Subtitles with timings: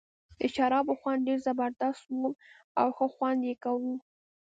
[0.39, 2.29] د شرابو خوند ډېر زبردست وو
[2.81, 3.93] او ښه خوند یې کاوه.